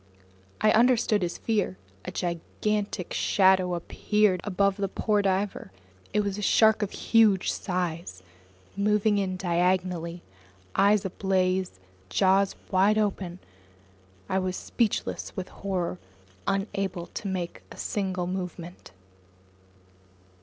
I 0.61 0.71
understood 0.71 1.21
his 1.21 1.37
fear. 1.37 1.77
A 2.05 2.11
gigantic 2.11 3.13
shadow 3.13 3.75
appeared 3.75 4.41
above 4.43 4.77
the 4.77 4.87
poor 4.87 5.21
diver. 5.21 5.71
It 6.11 6.21
was 6.21 6.39
a 6.39 6.41
shark 6.41 6.81
of 6.81 6.89
huge 6.89 7.51
size, 7.51 8.23
moving 8.75 9.19
in 9.19 9.37
diagonally, 9.37 10.23
eyes 10.75 11.05
ablaze, 11.05 11.79
jaws 12.09 12.55
wide 12.71 12.97
open! 12.97 13.37
I 14.27 14.39
was 14.39 14.55
speechless 14.57 15.35
with 15.35 15.49
horror, 15.49 15.99
unable 16.47 17.05
to 17.05 17.27
make 17.27 17.61
a 17.71 17.77
single 17.77 18.25
movement. 18.25 18.89